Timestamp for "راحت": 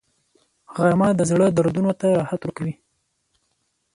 2.19-2.41